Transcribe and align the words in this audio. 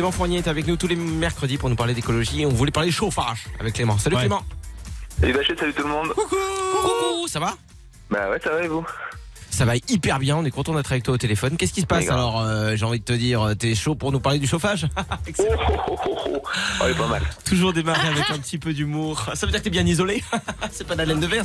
Clément 0.00 0.12
Fournier 0.12 0.38
est 0.38 0.48
avec 0.48 0.66
nous 0.66 0.78
tous 0.78 0.86
les 0.86 0.96
mercredis 0.96 1.58
pour 1.58 1.68
nous 1.68 1.76
parler 1.76 1.92
d'écologie. 1.92 2.46
On 2.46 2.48
voulait 2.48 2.70
parler 2.70 2.90
chauffage 2.90 3.44
avec 3.58 3.74
Clément. 3.74 3.98
Salut 3.98 4.16
Ouais. 4.16 4.22
Clément. 4.22 4.42
Et 5.22 5.30
Bachet, 5.30 5.54
salut 5.58 5.74
tout 5.74 5.82
le 5.82 5.90
monde. 5.90 6.08
Coucou, 6.14 7.28
ça 7.28 7.38
va? 7.38 7.52
Bah 8.10 8.30
ouais, 8.30 8.40
ça 8.42 8.48
va 8.48 8.64
et 8.64 8.66
vous? 8.68 8.82
Ça 9.60 9.66
va 9.66 9.74
hyper 9.90 10.18
bien, 10.18 10.38
on 10.38 10.44
est 10.46 10.50
content 10.50 10.72
d'être 10.74 10.90
avec 10.90 11.02
toi 11.04 11.12
au 11.12 11.18
téléphone. 11.18 11.58
Qu'est-ce 11.58 11.74
qui 11.74 11.82
se 11.82 11.86
passe 11.86 12.08
alors 12.08 12.40
euh, 12.40 12.76
J'ai 12.76 12.86
envie 12.86 12.98
de 12.98 13.04
te 13.04 13.12
dire, 13.12 13.46
t'es 13.58 13.74
chaud 13.74 13.94
pour 13.94 14.10
nous 14.10 14.18
parler 14.18 14.38
du 14.38 14.46
chauffage 14.46 14.86
Oh, 14.96 15.02
Excellent. 15.26 15.58
oh, 15.86 15.96
oh, 16.08 16.42
oh, 16.82 16.86
est 16.86 16.94
pas 16.94 17.06
mal. 17.08 17.20
Toujours 17.44 17.74
démarrer 17.74 18.08
avec 18.08 18.30
un 18.30 18.38
petit 18.38 18.56
peu 18.56 18.72
d'humour. 18.72 19.26
Ça 19.34 19.44
veut 19.44 19.52
dire 19.52 19.60
que 19.60 19.64
t'es 19.64 19.68
bien 19.70 19.84
isolé 19.84 20.24
C'est 20.72 20.86
pas 20.86 20.94
de 20.94 21.00
la 21.00 21.04
laine 21.04 21.20
de 21.20 21.26
verre 21.26 21.44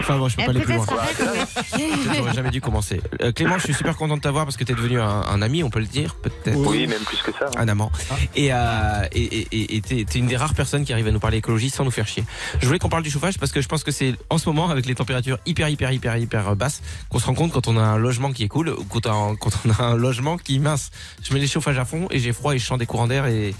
Enfin 0.00 0.18
bon, 0.18 0.28
je 0.28 0.36
peux 0.36 0.44
pas 0.44 0.50
aller 0.50 0.60
plus 0.60 0.74
loin. 0.74 0.84
J'aurais 2.18 2.34
jamais 2.34 2.50
dû 2.50 2.60
commencer. 2.60 3.00
Euh, 3.22 3.32
Clément, 3.32 3.56
je 3.56 3.64
suis 3.64 3.72
super 3.74 3.96
content 3.96 4.18
de 4.18 4.20
t'avoir 4.22 4.44
parce 4.44 4.58
que 4.58 4.64
t'es 4.64 4.74
devenu 4.74 5.00
un, 5.00 5.06
un 5.08 5.40
ami, 5.40 5.62
on 5.64 5.70
peut 5.70 5.80
le 5.80 5.86
dire, 5.86 6.16
peut-être. 6.16 6.58
Oui, 6.58 6.86
même 6.86 7.00
plus 7.04 7.16
que 7.22 7.32
ça. 7.32 7.46
hein. 7.46 7.50
Un 7.56 7.68
amant. 7.68 7.90
Et 8.36 8.52
euh, 8.52 9.06
et 9.12 9.22
et- 9.22 9.48
et- 9.52 9.76
et 9.76 9.80
t'es 9.80 10.04
t'es 10.04 10.18
une 10.18 10.26
des 10.26 10.36
rares 10.36 10.52
personnes 10.52 10.84
qui 10.84 10.92
arrive 10.92 11.06
à 11.06 11.12
nous 11.12 11.18
parler 11.20 11.38
écologie 11.38 11.70
sans 11.70 11.84
nous 11.86 11.90
faire 11.90 12.06
chier. 12.06 12.24
Je 12.60 12.66
voulais 12.66 12.78
qu'on 12.78 12.90
parle 12.90 13.04
du 13.04 13.10
chauffage 13.10 13.38
parce 13.38 13.52
que 13.52 13.62
je 13.62 13.68
pense 13.68 13.84
que 13.84 13.90
c'est 13.90 14.14
en 14.28 14.36
ce 14.36 14.50
moment, 14.50 14.68
avec 14.68 14.84
les 14.84 14.94
températures 14.94 15.38
hyper, 15.46 15.70
hyper, 15.70 15.90
hyper, 15.92 16.14
hyper 16.18 16.54
basses, 16.56 16.82
qu'on 17.08 17.18
se 17.18 17.24
rend 17.24 17.32
compte 17.34 17.53
quand 17.54 17.68
on 17.68 17.76
a 17.76 17.82
un 17.82 17.98
logement 17.98 18.32
qui 18.32 18.42
est 18.42 18.48
cool 18.48 18.74
quand 18.90 19.06
on 19.06 19.36
a, 19.70 19.84
un 19.84 19.94
logement 19.94 20.36
qui 20.36 20.58
mince. 20.58 20.90
Je 21.22 21.32
mets 21.32 21.38
les 21.38 21.46
chauffages 21.46 21.78
à 21.78 21.84
fond 21.84 22.08
et 22.10 22.18
j'ai 22.18 22.32
froid 22.32 22.52
et 22.52 22.58
je 22.58 22.66
sens 22.66 22.78
des 22.78 22.86
courants 22.86 23.06
d'air 23.06 23.26
et 23.26 23.54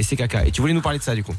c'est 0.00 0.16
caca. 0.16 0.46
Et 0.46 0.50
tu 0.50 0.62
voulais 0.62 0.72
nous 0.72 0.80
parler 0.80 0.98
de 0.98 1.04
ça 1.04 1.14
du 1.14 1.22
coup? 1.22 1.34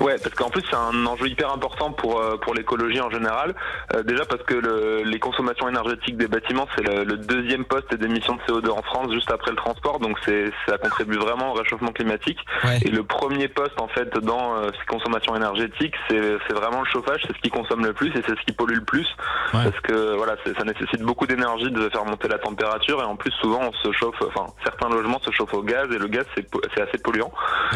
Ouais, 0.00 0.16
parce 0.22 0.34
qu'en 0.34 0.50
plus 0.50 0.62
c'est 0.70 0.76
un 0.76 1.06
enjeu 1.06 1.26
hyper 1.28 1.52
important 1.52 1.90
pour 1.92 2.20
euh, 2.20 2.36
pour 2.36 2.54
l'écologie 2.54 3.00
en 3.00 3.10
général. 3.10 3.54
Euh, 3.94 4.02
déjà 4.02 4.24
parce 4.24 4.42
que 4.42 4.54
le- 4.54 5.02
les 5.04 5.18
consommations 5.18 5.68
énergétiques 5.68 6.16
des 6.16 6.28
bâtiments 6.28 6.66
c'est 6.76 6.82
le, 6.86 7.04
le 7.04 7.16
deuxième 7.16 7.64
poste 7.64 7.94
d'émissions 7.94 8.34
de 8.36 8.40
CO2 8.42 8.70
en 8.70 8.82
France 8.82 9.12
juste 9.12 9.30
après 9.32 9.50
le 9.50 9.56
transport, 9.56 9.98
donc 10.00 10.16
c'est 10.24 10.50
ça 10.66 10.76
contribue 10.78 11.16
vraiment 11.16 11.50
au 11.52 11.54
réchauffement 11.54 11.92
climatique. 11.92 12.38
Ouais. 12.64 12.78
Et 12.84 12.90
le 12.90 13.02
premier 13.04 13.48
poste 13.48 13.80
en 13.80 13.88
fait 13.88 14.10
dans 14.18 14.56
euh, 14.56 14.70
ces 14.78 14.86
consommations 14.86 15.34
énergétiques, 15.36 15.94
c'est 16.08 16.36
c'est 16.46 16.54
vraiment 16.54 16.80
le 16.80 16.86
chauffage, 16.90 17.22
c'est 17.26 17.34
ce 17.36 17.40
qui 17.40 17.50
consomme 17.50 17.84
le 17.84 17.92
plus 17.92 18.08
et 18.10 18.22
c'est 18.26 18.36
ce 18.38 18.44
qui 18.46 18.52
pollue 18.52 18.74
le 18.76 18.84
plus, 18.84 19.06
Ouais. 19.54 19.64
parce 19.64 19.80
que 19.80 20.16
voilà, 20.16 20.34
ça 20.44 20.64
nécessite 20.64 21.02
beaucoup 21.02 21.26
d'énergie 21.26 21.70
de 21.70 21.88
faire 21.88 22.04
monter 22.04 22.28
la 22.28 22.38
température 22.38 23.00
et 23.00 23.04
en 23.04 23.16
plus 23.16 23.30
souvent 23.40 23.60
on 23.62 23.72
se 23.72 23.92
chauffe, 23.92 24.16
enfin 24.26 24.46
certains 24.64 24.88
logements 24.88 25.20
se 25.20 25.30
chauffent 25.30 25.54
au 25.54 25.62
gaz 25.62 25.88
et 25.92 25.98
le 25.98 26.06
gaz 26.08 26.26
c'est 26.34 26.80
assez 26.82 26.98
polluant. 26.98 27.30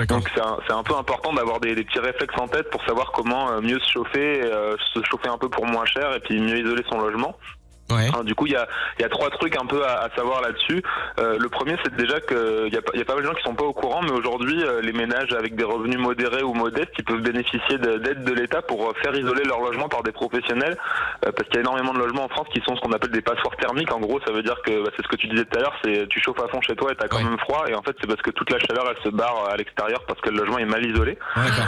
Donc 0.08 0.28
c'est 0.34 0.40
un, 0.40 0.58
c'est 0.66 0.72
un 0.72 0.82
peu 0.82 0.94
important 0.96 1.32
d'avoir 1.32 1.60
des, 1.60 1.74
des 1.74 1.84
petits 1.84 2.00
réflexes 2.10 2.38
en 2.38 2.48
tête 2.48 2.70
pour 2.70 2.82
savoir 2.84 3.12
comment 3.12 3.50
euh, 3.52 3.60
mieux 3.60 3.78
se 3.80 3.90
chauffer, 3.92 4.42
euh, 4.44 4.76
se 4.94 5.00
chauffer 5.04 5.28
un 5.28 5.38
peu 5.38 5.48
pour 5.48 5.66
moins 5.66 5.84
cher 5.86 6.14
et 6.14 6.20
puis 6.20 6.40
mieux 6.40 6.58
isoler 6.58 6.84
son 6.90 7.00
logement. 7.00 7.36
Ouais. 7.90 8.06
Alors, 8.06 8.22
du 8.22 8.36
coup, 8.36 8.46
il 8.46 8.52
y 8.52 8.56
a, 8.56 8.68
y 9.00 9.02
a 9.02 9.08
trois 9.08 9.30
trucs 9.30 9.56
un 9.60 9.66
peu 9.66 9.84
à, 9.84 10.02
à 10.02 10.10
savoir 10.14 10.42
là-dessus. 10.42 10.80
Euh, 11.18 11.36
le 11.40 11.48
premier, 11.48 11.74
c'est 11.82 11.92
déjà 11.96 12.20
que 12.20 12.68
il 12.68 12.72
y, 12.72 12.76
a, 12.76 12.80
y 12.94 13.00
a 13.00 13.04
pas 13.04 13.14
mal 13.14 13.24
de 13.24 13.28
gens 13.28 13.34
qui 13.34 13.42
sont 13.42 13.56
pas 13.56 13.64
au 13.64 13.72
courant, 13.72 14.00
mais 14.00 14.12
aujourd'hui, 14.12 14.62
euh, 14.62 14.80
les 14.80 14.92
ménages 14.92 15.32
avec 15.32 15.56
des 15.56 15.64
revenus 15.64 15.98
modérés 15.98 16.44
ou 16.44 16.54
modestes, 16.54 16.92
ils 16.98 17.04
peuvent 17.04 17.20
bénéficier 17.20 17.78
de- 17.78 17.96
d'aide 17.98 18.22
de 18.22 18.32
l'État 18.32 18.62
pour 18.62 18.88
euh, 18.88 18.92
faire 19.02 19.12
isoler 19.16 19.42
leur 19.42 19.58
logement 19.58 19.88
par 19.88 20.04
des 20.04 20.12
professionnels, 20.12 20.76
euh, 21.26 21.32
parce 21.32 21.48
qu'il 21.48 21.56
y 21.56 21.58
a 21.58 21.62
énormément 21.62 21.92
de 21.92 21.98
logements 21.98 22.26
en 22.26 22.28
France 22.28 22.46
qui 22.54 22.60
sont 22.60 22.76
ce 22.76 22.80
qu'on 22.80 22.92
appelle 22.92 23.10
des 23.10 23.22
passoires 23.22 23.56
thermiques. 23.56 23.90
En 23.92 23.98
gros, 23.98 24.20
ça 24.24 24.30
veut 24.32 24.44
dire 24.44 24.62
que 24.64 24.84
bah, 24.84 24.90
c'est 24.96 25.02
ce 25.02 25.08
que 25.08 25.16
tu 25.16 25.26
disais 25.26 25.44
tout 25.46 25.58
à 25.58 25.62
l'heure, 25.62 25.74
c'est 25.84 26.06
tu 26.08 26.20
chauffes 26.20 26.40
à 26.44 26.46
fond 26.46 26.60
chez 26.60 26.76
toi 26.76 26.92
et 26.92 26.94
t'as 26.94 27.08
quand 27.08 27.16
Ouais. 27.16 27.24
même 27.24 27.40
froid, 27.40 27.64
et 27.68 27.74
en 27.74 27.82
fait, 27.82 27.96
c'est 28.00 28.06
parce 28.06 28.22
que 28.22 28.30
toute 28.30 28.52
la 28.52 28.60
chaleur 28.60 28.84
elle 28.88 29.02
se 29.02 29.08
barre 29.08 29.48
à 29.52 29.56
l'extérieur 29.56 30.04
parce 30.06 30.20
que 30.20 30.30
le 30.30 30.36
logement 30.36 30.58
est 30.58 30.64
mal 30.64 30.86
isolé. 30.86 31.18
D'accord. 31.34 31.66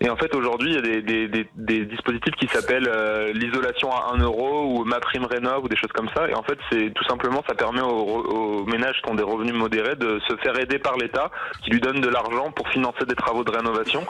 Et 0.00 0.08
en 0.10 0.16
fait, 0.16 0.34
aujourd'hui, 0.34 0.70
il 0.70 0.74
y 0.74 0.78
a 0.78 0.82
des, 0.82 1.02
des, 1.02 1.28
des, 1.28 1.48
des 1.54 1.84
dispositifs 1.86 2.34
qui 2.36 2.48
s'appellent 2.48 2.88
euh, 2.88 3.32
l'isolation 3.32 3.90
à 3.92 4.12
1 4.14 4.18
euro 4.18 4.64
ou 4.66 4.84
ma 4.84 5.00
prime 5.00 5.24
rénov 5.26 5.64
ou 5.64 5.68
des 5.68 5.76
choses 5.76 5.92
comme 5.92 6.08
ça. 6.14 6.28
Et 6.28 6.34
en 6.34 6.42
fait, 6.42 6.58
c'est 6.70 6.92
tout 6.94 7.04
simplement, 7.04 7.42
ça 7.48 7.54
permet 7.54 7.80
aux, 7.82 7.86
aux 7.88 8.64
ménages 8.66 9.00
qui 9.04 9.10
ont 9.10 9.14
des 9.14 9.22
revenus 9.22 9.54
modérés 9.54 9.94
de 9.96 10.20
se 10.28 10.36
faire 10.36 10.58
aider 10.58 10.78
par 10.78 10.96
l'État, 10.96 11.30
qui 11.62 11.70
lui 11.70 11.80
donne 11.80 12.00
de 12.00 12.08
l'argent 12.08 12.50
pour 12.52 12.68
financer 12.68 13.04
des 13.06 13.14
travaux 13.14 13.44
de 13.44 13.50
rénovation. 13.50 14.04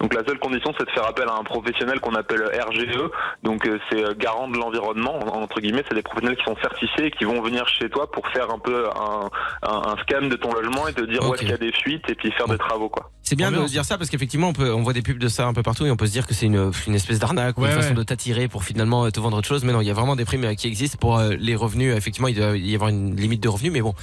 Donc 0.00 0.14
la 0.14 0.24
seule 0.26 0.38
condition, 0.38 0.72
c'est 0.78 0.86
de 0.86 0.90
faire 0.90 1.06
appel 1.08 1.26
à 1.28 1.34
un 1.38 1.44
professionnel 1.44 2.00
qu'on 2.00 2.14
appelle 2.14 2.42
RGE. 2.68 2.98
Donc 3.42 3.66
euh, 3.66 3.78
c'est 3.90 4.04
euh, 4.04 4.14
garant 4.16 4.48
de 4.48 4.58
l'environnement, 4.58 5.18
en- 5.18 5.42
entre 5.42 5.60
guillemets. 5.60 5.84
C'est 5.88 5.94
des 5.94 6.02
professionnels 6.02 6.36
qui 6.36 6.44
sont 6.44 6.56
certifiés 6.60 7.06
et 7.06 7.10
qui 7.10 7.24
vont 7.24 7.40
venir 7.40 7.66
chez 7.68 7.88
toi 7.88 8.10
pour 8.10 8.26
faire 8.28 8.50
un 8.52 8.58
peu 8.58 8.86
un, 8.88 9.28
un, 9.68 9.82
un 9.92 9.96
scan 10.02 10.26
de 10.26 10.36
ton 10.36 10.52
logement 10.52 10.88
et 10.88 10.92
te 10.92 11.02
dire 11.02 11.20
où 11.22 11.28
Ok. 11.28 11.34
est-ce 11.34 11.40
qu'il 11.42 11.50
y 11.50 11.54
a 11.54 11.58
des 11.58 11.72
fuites 11.72 12.08
et 12.10 12.14
puis 12.14 12.30
faire 12.32 12.48
des 12.48 12.58
travaux, 12.58 12.88
quoi. 12.88 13.10
C'est 13.32 13.36
bien 13.36 13.50
de 13.50 13.66
dire 13.66 13.84
ça 13.84 13.96
parce 13.96 14.10
qu'effectivement 14.10 14.48
on 14.48 14.52
peut 14.52 14.72
on 14.74 14.82
voit 14.82 14.92
des 14.92 15.00
pubs 15.02 15.18
de 15.18 15.28
ça 15.28 15.46
un 15.46 15.54
peu 15.54 15.62
partout 15.62 15.86
et 15.86 15.90
on 15.90 15.96
peut 15.96 16.06
se 16.06 16.12
dire 16.12 16.26
que 16.26 16.34
c'est 16.34 16.46
une, 16.46 16.70
une 16.86 16.94
espèce 16.94 17.18
d'arnaque 17.18 17.56
ou 17.56 17.62
Ouais, 17.62 17.72
une 17.74 17.80
façon 17.80 17.94
de 17.94 18.02
t'attirer 18.02 18.46
pour 18.46 18.62
finalement 18.62 19.06
euh, 19.06 19.10
te 19.10 19.20
vendre 19.20 19.38
autre 19.38 19.48
chose. 19.48 19.64
Mais 19.64 19.72
non, 19.72 19.80
il 19.80 19.86
y 19.86 19.90
a 19.90 19.94
vraiment 19.94 20.16
des 20.16 20.24
primes 20.26 20.44
euh, 20.44 20.54
qui 20.54 20.66
existent 20.66 20.98
pour 21.00 21.18
euh, 21.18 21.34
les 21.38 21.54
revenus. 21.56 21.96
Effectivement, 21.96 22.28
il 22.28 22.36
doit 22.36 22.56
y 22.58 22.74
avoir 22.74 22.90
une 22.90 23.16
limite 23.16 23.42
de 23.42 23.48
revenus, 23.48 23.72
mais 23.72 23.80
bon, 23.80 23.94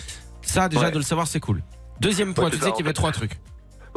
ça 0.42 0.68
déjà 0.68 0.86
Ouais. 0.86 0.92
de 0.92 0.98
le 0.98 1.04
savoir 1.04 1.28
c'est 1.28 1.40
cool. 1.40 1.62
Deuxième 2.02 2.34
point, 2.34 2.46
Ouais, 2.46 2.50
tu 2.50 2.58
disais 2.58 2.70
ça, 2.70 2.76
qu'il 2.76 2.84
y 2.86 2.88
avait 2.88 2.94
trois 2.94 3.12
trucs. 3.12 3.38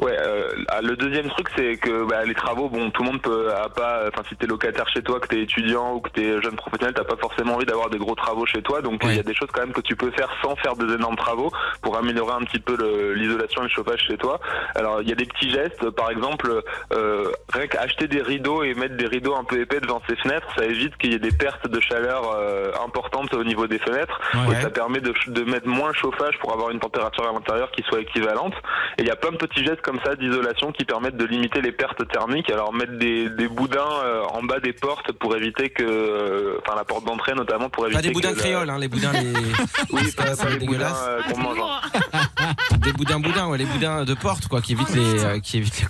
Ouais, 0.02 0.16
euh, 0.18 0.50
le 0.82 0.96
deuxième 0.96 1.28
truc 1.30 1.48
c'est 1.56 1.76
que 1.76 2.04
bah, 2.08 2.24
les 2.24 2.34
travaux, 2.34 2.68
bon, 2.68 2.90
tout 2.90 3.02
le 3.02 3.10
monde 3.10 3.22
peut 3.22 3.52
a 3.54 3.68
pas, 3.68 4.02
enfin 4.08 4.22
si 4.28 4.34
t'es 4.36 4.46
locataire 4.46 4.88
chez 4.88 5.02
toi, 5.02 5.20
que 5.20 5.28
t'es 5.28 5.40
étudiant 5.42 5.94
ou 5.94 6.00
que 6.00 6.10
t'es 6.10 6.42
jeune 6.42 6.56
professionnel, 6.56 6.92
t'as 6.94 7.04
pas 7.04 7.16
forcément 7.16 7.54
envie 7.54 7.66
d'avoir 7.66 7.88
des 7.88 7.98
gros 7.98 8.14
travaux 8.14 8.44
chez 8.46 8.62
toi, 8.62 8.82
donc 8.82 9.00
il 9.04 9.08
Ouais. 9.08 9.16
y 9.16 9.20
a 9.20 9.22
des 9.22 9.34
choses 9.34 9.48
quand 9.52 9.60
même 9.62 9.72
que 9.72 9.80
tu 9.80 9.94
peux 9.96 10.10
faire 10.10 10.28
sans 10.42 10.56
faire 10.56 10.74
des 10.76 10.92
énormes 10.94 11.16
travaux 11.16 11.50
pour 11.82 11.96
améliorer 11.96 12.32
un 12.34 12.40
petit 12.44 12.58
peu 12.58 12.74
l'isolation 13.14 13.60
et 13.62 13.64
le 13.64 13.70
chauffage 13.70 14.00
chez 14.08 14.16
toi. 14.16 14.40
Alors 14.74 15.02
il 15.02 15.08
y 15.08 15.12
a 15.12 15.14
des 15.14 15.26
petits 15.26 15.50
gestes, 15.50 15.88
par 15.90 16.10
exemple, 16.10 16.62
euh, 16.92 17.30
rien 17.52 17.66
qu'acheter 17.68 18.08
des 18.08 18.22
rideaux 18.22 18.64
et 18.64 18.74
mettre 18.74 18.96
des 18.96 19.06
rideaux 19.06 19.36
un 19.36 19.44
peu 19.44 19.60
épais 19.60 19.80
devant 19.80 20.02
ses 20.08 20.16
fenêtres, 20.16 20.48
ça 20.56 20.64
évite 20.64 20.96
qu'il 20.98 21.12
y 21.12 21.14
ait 21.14 21.18
des 21.20 21.30
pertes 21.36 21.68
de 21.68 21.80
chaleur 21.80 22.32
euh, 22.34 22.72
importantes 22.84 23.32
au 23.34 23.44
niveau 23.44 23.66
des 23.68 23.78
fenêtres. 23.78 24.20
Ouais. 24.34 24.56
Et 24.56 24.60
ça 24.62 24.70
permet 24.70 25.00
de, 25.00 25.12
de 25.28 25.44
mettre 25.44 25.68
moins 25.68 25.88
le 25.88 25.94
chauffage 25.94 26.36
pour 26.40 26.52
avoir 26.52 26.70
une 26.70 26.80
température 26.80 27.28
à 27.28 27.32
l'intérieur 27.32 27.70
qui 27.70 27.82
soit 27.84 28.00
équivalente. 28.00 28.54
Et 28.98 29.02
il 29.02 29.06
y 29.06 29.10
a 29.10 29.16
plein 29.16 29.30
de 29.30 29.36
petits 29.36 29.64
gestes 29.64 29.80
comme 29.82 29.91
ça 30.04 30.16
d'isolation 30.16 30.72
qui 30.72 30.84
permettent 30.84 31.16
de 31.16 31.24
limiter 31.24 31.60
les 31.60 31.72
pertes 31.72 32.06
thermiques. 32.08 32.50
Alors 32.50 32.72
mettre 32.72 32.98
des, 32.98 33.28
des 33.30 33.48
boudins 33.48 33.80
euh, 34.04 34.22
en 34.32 34.42
bas 34.42 34.60
des 34.60 34.72
portes 34.72 35.12
pour 35.12 35.36
éviter 35.36 35.70
que, 35.70 35.82
euh, 35.82 36.58
enfin 36.64 36.76
la 36.76 36.84
porte 36.84 37.04
d'entrée 37.04 37.34
notamment 37.34 37.68
pour 37.70 37.86
éviter 37.86 37.98
Pas 38.02 38.06
des 38.08 38.12
boudins 38.12 38.32
que 38.32 38.38
créoles, 38.38 38.70
hein, 38.70 38.78
les 38.78 38.88
boudins, 38.88 39.12
les... 39.12 39.32
Oui, 39.92 40.04
ça, 40.10 40.22
pas, 40.24 40.30
pas 40.30 40.34
va 40.44 40.50
les 40.50 40.56
être 40.56 40.66
boudins 40.66 40.78
dégueulasse. 40.78 41.04
euh, 41.08 41.22
qu'on 41.32 41.40
mange. 41.40 41.58
des 42.78 42.92
boudins 42.92 43.20
boudins, 43.20 43.46
ouais, 43.48 43.58
les 43.58 43.64
boudins 43.66 44.04
de 44.04 44.14
porte 44.14 44.48
quoi, 44.48 44.60
qui 44.60 44.72
évitent 44.72 44.94
les, 44.94 45.24
euh, 45.24 45.40
qui 45.40 45.58
évitent 45.58 45.80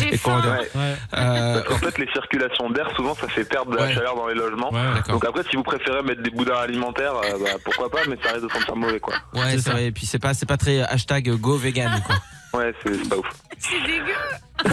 les, 0.00 0.10
les. 0.10 0.16
Ouais. 0.24 0.70
Ouais. 0.74 0.94
Euh, 1.14 1.62
qu'en 1.62 1.78
fait, 1.78 1.98
les 1.98 2.08
circulations 2.12 2.70
d'air, 2.70 2.90
souvent, 2.96 3.14
ça 3.14 3.28
fait 3.28 3.44
perdre 3.44 3.70
de 3.72 3.76
la 3.76 3.92
chaleur 3.92 4.14
dans 4.16 4.26
les 4.28 4.34
logements. 4.34 4.70
Donc 5.08 5.24
après, 5.24 5.42
si 5.50 5.56
vous 5.56 5.62
préférez 5.62 6.02
mettre 6.02 6.22
des 6.22 6.30
boudins 6.30 6.56
alimentaires, 6.58 7.14
euh, 7.16 7.38
bah, 7.42 7.50
pourquoi 7.64 7.90
pas, 7.90 8.00
mais 8.08 8.16
ça 8.22 8.32
risque 8.32 8.44
de 8.46 8.50
sentir 8.52 8.76
mauvais, 8.76 9.00
quoi. 9.00 9.14
Ouais, 9.34 9.58
C'est 9.58 9.70
vrai. 9.70 9.86
Et 9.86 9.92
puis 9.92 10.06
c'est 10.06 10.18
pas, 10.18 10.34
c'est 10.34 10.46
pas 10.46 10.56
très 10.56 10.80
hashtag 10.80 11.30
go 11.36 11.56
vegan 11.56 12.02
quoi. 12.06 12.16
Ouais, 12.54 12.72
c'est 12.82 13.08
pas 13.08 13.16
ouf. 13.16 13.26
C'est 13.58 13.80
dégueu. 13.80 14.14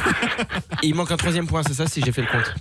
Il 0.83 0.95
manque 0.95 1.11
un 1.11 1.17
troisième 1.17 1.47
point, 1.47 1.63
c'est 1.63 1.73
ça 1.73 1.87
si 1.87 2.01
j'ai 2.01 2.11
fait 2.11 2.21
le 2.21 2.27
compte. 2.27 2.53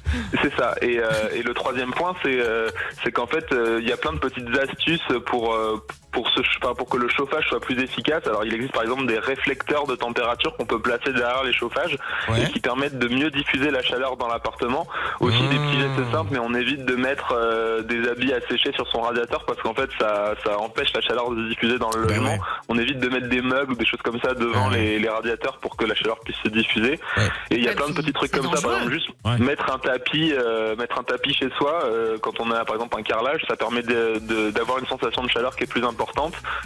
C'est 0.42 0.54
ça. 0.56 0.74
Et, 0.80 0.98
euh, 0.98 1.10
et 1.34 1.42
le 1.42 1.52
troisième 1.52 1.90
point, 1.90 2.14
c'est 2.22 2.40
euh, 2.40 2.70
c'est 3.04 3.12
qu'en 3.12 3.26
fait, 3.26 3.44
euh, 3.52 3.78
il 3.82 3.88
y 3.88 3.92
a 3.92 3.96
plein 3.96 4.12
de 4.12 4.18
petites 4.18 4.48
astuces 4.56 5.06
pour 5.26 5.52
euh, 5.52 5.76
pour 6.12 6.28
ce 6.30 6.40
enfin, 6.62 6.74
pour 6.74 6.88
que 6.88 6.96
le 6.96 7.08
chauffage 7.08 7.46
soit 7.48 7.60
plus 7.60 7.80
efficace. 7.82 8.26
Alors, 8.26 8.44
il 8.44 8.52
existe 8.54 8.72
par 8.72 8.82
exemple 8.82 9.06
des 9.06 9.18
réflecteurs 9.18 9.86
de 9.86 9.94
température 9.94 10.56
qu'on 10.56 10.66
peut 10.66 10.80
placer 10.80 11.12
derrière 11.12 11.44
les 11.44 11.52
chauffages 11.52 11.96
Ouais. 12.28 12.42
et 12.42 12.46
qui 12.52 12.60
permettent 12.60 12.98
de 12.98 13.08
mieux 13.08 13.30
diffuser 13.30 13.70
la 13.70 13.82
chaleur 13.82 14.16
dans 14.16 14.28
l'appartement. 14.28 14.86
Aussi 15.20 15.40
des 15.48 15.56
petits 15.56 15.76
Mmh. 15.76 15.80
gestes 15.96 16.10
simples, 16.12 16.28
mais 16.32 16.38
on 16.40 16.52
évite 16.54 16.84
de 16.84 16.96
mettre 16.96 17.32
euh, 17.32 17.82
des 17.82 18.08
habits 18.08 18.32
à 18.32 18.40
sécher 18.48 18.72
sur 18.72 18.86
son 18.88 19.00
radiateur 19.02 19.44
parce 19.46 19.60
qu'en 19.60 19.74
fait, 19.74 19.88
ça 19.98 20.34
ça 20.44 20.58
empêche 20.58 20.92
la 20.94 21.00
chaleur 21.00 21.30
de 21.30 21.36
se 21.44 21.48
diffuser 21.48 21.78
dans 21.78 21.90
le 21.90 22.02
Bah 22.02 22.08
logement. 22.08 22.32
ouais. 22.32 22.40
On 22.68 22.78
évite 22.78 22.98
de 22.98 23.08
mettre 23.08 23.28
des 23.28 23.40
meubles 23.42 23.72
ou 23.72 23.76
des 23.76 23.86
choses 23.86 24.02
comme 24.02 24.20
ça 24.20 24.34
devant 24.34 24.68
Ouais. 24.70 24.78
les, 24.78 24.98
les 24.98 25.08
radiateurs 25.08 25.58
pour 25.58 25.76
que 25.76 25.84
la 25.84 25.94
chaleur 25.94 26.18
puisse 26.20 26.36
se 26.42 26.48
diffuser. 26.48 26.98
Ouais. 27.16 27.22
Et 27.50 27.54
il 27.56 27.64
y 27.64 27.68
a 27.68 27.72
plein 27.74 27.88
de 27.88 27.92
petits 27.94 28.12
trucs 28.12 28.32
comme 28.32 28.44
ça, 28.44 28.50
par 28.60 28.62
dangereux. 28.62 28.76
exemple 28.76 28.92
juste 28.92 29.08
Ouais. 29.24 29.38
mettre 29.38 29.70
un 29.72 29.78
tapis, 29.78 30.32
euh, 30.34 30.74
mettre 30.76 30.98
un 30.98 31.02
tapis 31.04 31.34
chez 31.34 31.48
soi 31.56 31.80
euh, 31.84 32.16
quand 32.20 32.40
on 32.40 32.50
a 32.50 32.64
par 32.64 32.74
exemple 32.74 32.98
un 32.98 33.02
carrelage, 33.02 33.42
ça 33.48 33.56
permet 33.56 33.82
d'avoir 33.82 34.78
une 34.78 34.86
sensation 34.86 35.22
de 35.22 35.30
chaleur 35.30 35.54
qui 35.54 35.64
est 35.64 35.66
plus 35.66 35.80
importante 35.84 35.99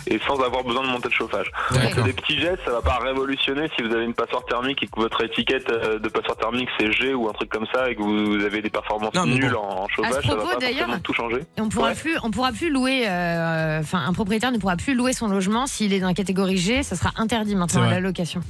et 0.07 0.19
sans 0.27 0.41
avoir 0.43 0.65
besoin 0.65 0.83
de 0.83 0.89
monter 0.89 1.09
le 1.09 1.15
chauffage. 1.15 1.51
C'est 1.73 1.79
D'accord. 1.83 2.05
des 2.05 2.13
petits 2.13 2.39
gestes, 2.39 2.61
ça 2.65 2.73
va 2.73 2.83
pas 2.83 2.99
révolutionner 2.99 3.69
si 3.77 3.83
vous 3.83 3.93
avez 3.95 4.05
une 4.05 4.15
passoire 4.15 4.45
thermique 4.47 4.83
et 4.83 4.87
que 4.87 5.01
votre 5.01 5.23
étiquette 5.25 5.71
euh, 5.71 5.99
de 5.99 6.09
passoire 6.09 6.37
thermique 6.37 6.69
c'est 6.79 6.93
G 6.93 7.15
ou 7.15 7.29
un 7.29 7.33
truc 7.33 7.51
comme 7.51 7.67
ça 7.75 7.91
et 7.91 7.97
que 7.97 8.03
vous 8.03 8.45
avez 8.45 8.63
des 8.63 8.71
performances 8.71 9.15
Non, 9.15 9.27
nulles 9.27 9.51
bon. 9.53 9.59
en, 9.59 9.83
en 9.83 9.85
À 9.85 9.89
chauffage, 9.89 10.23
ce 10.23 10.29
ça 10.29 10.35
va 10.35 10.43
propos, 10.43 10.61
pas 10.61 10.67
forcément 10.67 10.99
tout 11.01 11.13
changer. 11.15 11.41
On 11.59 11.69
pourra 11.69 11.89
Ouais. 11.91 11.95
plus, 11.95 12.17
on 12.23 12.31
pourra 12.31 12.53
plus 12.53 12.71
louer. 12.71 13.05
euh, 13.09 13.81
Enfin, 13.81 14.03
un 14.07 14.13
propriétaire 14.13 14.53
ne 14.53 14.59
pourra 14.59 14.77
plus 14.77 14.95
louer 14.95 15.13
son 15.13 15.29
logement 15.29 15.67
s'il 15.67 15.93
est 15.93 16.01
dans 16.01 16.09
la 16.09 16.15
catégorie 16.15 16.57
G. 16.57 16.83
Ça 16.83 16.97
sera 16.97 17.11
interdit 17.17 17.55
maintenant 17.57 17.83
à 17.83 17.91
la 17.91 18.01
location. 18.01 18.41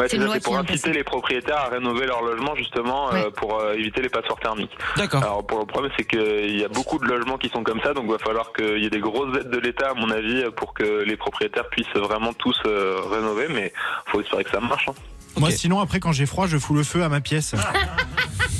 Ouais, 0.00 0.08
C'est 0.08 0.42
pour 0.42 0.56
inciter 0.58 0.92
les 0.92 1.04
propriétaires 1.04 1.58
à 1.58 1.68
rénover 1.68 2.06
leur 2.06 2.22
logement 2.22 2.54
justement 2.56 3.12
euh, 3.12 3.30
pour 3.30 3.60
euh, 3.60 3.74
éviter 3.74 4.02
les 4.02 4.08
passoires 4.08 4.38
thermiques. 4.40 4.76
D'accord. 4.96 5.22
Alors 5.22 5.46
pour 5.46 5.58
le 5.60 5.66
problème 5.66 5.92
c'est 5.96 6.04
qu'il 6.06 6.58
y 6.58 6.64
a 6.64 6.68
beaucoup 6.68 6.98
de 6.98 7.04
logements 7.06 7.38
qui 7.38 7.48
sont 7.50 7.62
comme 7.62 7.80
ça, 7.82 7.92
donc 7.92 8.04
il 8.06 8.12
va 8.12 8.18
falloir 8.18 8.52
qu'il 8.52 8.78
y 8.78 8.86
ait 8.86 8.90
des 8.90 9.00
grosses 9.00 9.36
aides 9.36 9.50
de 9.50 9.58
l'État 9.58 9.90
à 9.90 9.94
mon 9.94 10.10
avis 10.10 10.44
pour 10.56 10.74
que 10.74 11.02
les 11.04 11.16
propriétaires 11.16 11.68
puissent 11.68 11.86
vraiment 11.94 12.32
tous 12.32 12.58
euh, 12.66 13.00
rénover, 13.10 13.46
mais 13.50 13.72
faut 14.06 14.20
espérer 14.20 14.44
que 14.44 14.50
ça 14.50 14.60
marche. 14.60 14.88
hein. 14.88 14.94
Moi, 15.36 15.52
sinon, 15.52 15.80
après, 15.80 16.00
quand 16.00 16.10
j'ai 16.10 16.26
froid, 16.26 16.48
je 16.48 16.58
fous 16.58 16.74
le 16.74 16.82
feu 16.82 17.04
à 17.04 17.08
ma 17.08 17.20
pièce. 17.20 17.54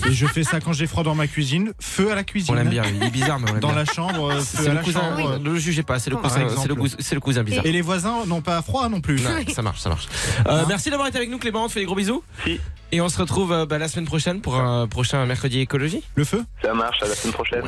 Et 0.08 0.12
je 0.12 0.26
fais 0.26 0.44
ça 0.44 0.61
quand 0.61 0.73
j'ai 0.73 0.87
froid 0.87 1.02
dans 1.02 1.14
ma 1.14 1.26
cuisine. 1.26 1.73
Feu 1.81 2.11
à 2.11 2.14
la 2.14 2.25
cuisine. 2.25 2.55
On 2.55 2.56
l'aime 2.56 2.69
bien, 2.69 2.82
il 2.85 3.02
est 3.02 3.11
bizarre, 3.11 3.38
mais 3.38 3.50
on 3.50 3.52
l'aime 3.55 3.61
Dans 3.61 3.69
bien. 3.69 3.76
la 3.79 3.85
chambre, 3.85 4.31
euh, 4.32 4.41
feu 4.41 4.62
C'est 4.64 4.69
à 4.70 4.75
la 4.75 4.82
cousin, 4.82 5.00
chambre. 5.00 5.38
ne 5.38 5.50
le 5.50 5.58
jugez 5.58 5.82
pas, 5.82 5.99
c'est 5.99 6.11
le 6.11 6.17
cousin, 6.17 6.35
c'est 6.35 6.41
le, 6.44 6.50
exemple. 6.50 6.75
cous- 6.75 6.97
c'est 6.99 7.14
le 7.14 7.20
cousin 7.20 7.43
bizarre. 7.43 7.67
Et 7.67 7.73
les 7.73 7.82
voisins 7.82 8.25
n'ont 8.26 8.41
pas 8.41 8.61
froid 8.62 8.88
non 8.88 9.00
plus. 9.00 9.20
Non, 9.23 9.31
ça 9.52 9.62
marche, 9.62 9.81
ça 9.81 9.88
marche. 9.88 10.08
Euh, 10.47 10.62
Hein 10.62 10.64
merci 10.69 10.91
d'avoir 10.91 11.08
été 11.08 11.19
avec 11.19 11.31
nous, 11.31 11.38
Clément. 11.38 11.64
On 11.64 11.69
te 11.69 11.73
fait 11.73 11.81
des 11.81 11.87
gros 11.87 11.94
bisous. 11.94 12.23
Si. 12.44 12.58
Et 12.93 13.00
on 13.00 13.08
se 13.08 13.19
retrouve 13.19 13.52
euh, 13.52 13.67
bah, 13.67 13.79
la 13.79 13.87
semaine 13.87 14.06
prochaine 14.06 14.41
pour 14.41 14.56
un 14.56 14.88
prochain 14.88 15.25
mercredi 15.26 15.61
écologie. 15.61 16.02
Le 16.17 16.25
feu? 16.25 16.44
Ça 16.62 16.75
marche, 16.75 17.02
à 17.02 17.06
la 17.06 17.14
semaine 17.14 17.35
prochaine. 17.35 17.62